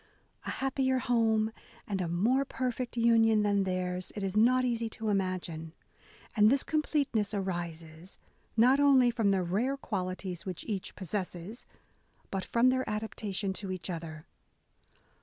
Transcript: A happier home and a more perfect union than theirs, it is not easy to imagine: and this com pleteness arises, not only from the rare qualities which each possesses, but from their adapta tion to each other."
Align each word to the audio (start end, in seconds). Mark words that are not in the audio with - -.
A 0.47 0.49
happier 0.49 0.97
home 0.97 1.51
and 1.87 2.01
a 2.01 2.07
more 2.07 2.43
perfect 2.43 2.97
union 2.97 3.43
than 3.43 3.65
theirs, 3.65 4.11
it 4.15 4.23
is 4.23 4.35
not 4.35 4.65
easy 4.65 4.89
to 4.89 5.09
imagine: 5.09 5.73
and 6.35 6.49
this 6.49 6.63
com 6.63 6.81
pleteness 6.81 7.35
arises, 7.37 8.17
not 8.57 8.79
only 8.79 9.11
from 9.11 9.29
the 9.29 9.43
rare 9.43 9.77
qualities 9.77 10.43
which 10.43 10.65
each 10.65 10.95
possesses, 10.95 11.67
but 12.31 12.43
from 12.43 12.69
their 12.71 12.83
adapta 12.87 13.31
tion 13.35 13.53
to 13.53 13.71
each 13.71 13.91
other." 13.91 14.25